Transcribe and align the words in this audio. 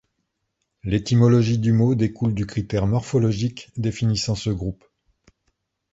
L'étymologie 0.83 1.59
du 1.59 1.73
mot 1.73 1.93
découle 1.93 2.33
du 2.33 2.47
critère 2.47 2.87
morphologique 2.87 3.69
définissant 3.77 4.33
ce 4.33 4.49
groupe. 4.49 4.83